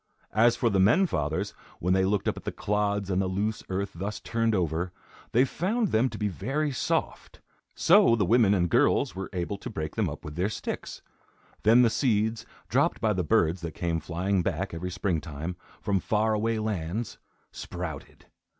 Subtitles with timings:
[0.33, 3.91] As for the men fathers, when they looked at the clods and the loose earth
[3.93, 4.91] thus turned over,
[5.31, 7.39] they found them to be very soft.
[7.75, 11.03] So the women and girls were able to break them up with their sticks.
[11.61, 15.99] Then the seeds, dropped by the birds that came flying back every spring time, from
[15.99, 17.19] far away lands,
[17.51, 18.25] sprouted.